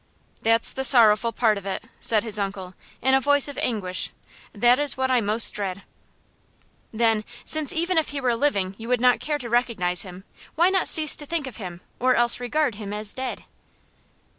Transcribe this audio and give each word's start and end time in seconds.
"That's 0.41 0.73
the 0.73 0.83
sorrowful 0.83 1.31
part 1.31 1.59
of 1.59 1.65
it," 1.67 1.83
said 1.99 2.23
his 2.23 2.39
uncle, 2.39 2.73
in 3.03 3.13
a 3.13 3.21
voice 3.21 3.47
of 3.47 3.55
anguish. 3.59 4.09
"That 4.51 4.79
is 4.79 4.97
what 4.97 5.11
I 5.11 5.21
most 5.21 5.51
dread." 5.51 5.83
"Then, 6.91 7.23
since 7.45 7.71
even 7.71 7.99
if 7.99 8.09
he 8.09 8.19
were 8.19 8.33
living 8.35 8.73
you 8.79 8.87
would 8.87 8.99
not 8.99 9.19
care 9.19 9.37
to 9.37 9.47
recognize 9.47 10.01
him, 10.01 10.23
why 10.55 10.71
not 10.71 10.87
cease 10.87 11.15
to 11.17 11.27
think 11.27 11.45
of 11.45 11.57
him, 11.57 11.81
or 11.99 12.15
else 12.15 12.39
regard 12.39 12.73
him 12.81 12.93
as 12.93 13.13
dead?" 13.13 13.43